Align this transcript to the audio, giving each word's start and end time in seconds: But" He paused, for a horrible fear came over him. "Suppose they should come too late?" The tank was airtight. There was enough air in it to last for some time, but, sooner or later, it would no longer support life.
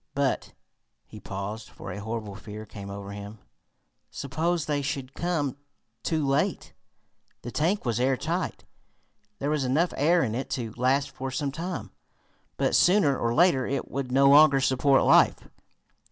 But" 0.15 0.53
He 1.05 1.19
paused, 1.19 1.69
for 1.69 1.91
a 1.91 1.99
horrible 1.99 2.33
fear 2.33 2.65
came 2.65 2.89
over 2.89 3.11
him. 3.11 3.37
"Suppose 4.09 4.65
they 4.65 4.81
should 4.81 5.13
come 5.13 5.57
too 6.01 6.25
late?" 6.25 6.73
The 7.43 7.51
tank 7.51 7.85
was 7.85 7.99
airtight. 7.99 8.65
There 9.37 9.51
was 9.51 9.63
enough 9.63 9.93
air 9.95 10.23
in 10.23 10.33
it 10.33 10.49
to 10.57 10.73
last 10.75 11.11
for 11.11 11.29
some 11.29 11.51
time, 11.51 11.91
but, 12.57 12.73
sooner 12.73 13.15
or 13.15 13.35
later, 13.35 13.67
it 13.67 13.91
would 13.91 14.11
no 14.11 14.27
longer 14.27 14.59
support 14.59 15.03
life. 15.03 15.47